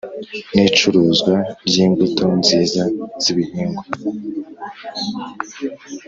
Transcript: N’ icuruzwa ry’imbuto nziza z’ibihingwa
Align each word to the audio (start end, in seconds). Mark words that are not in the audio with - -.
N’ 0.53 0.57
icuruzwa 0.69 1.35
ry’imbuto 1.67 2.25
nziza 2.39 2.83
z’ibihingwa 3.23 3.83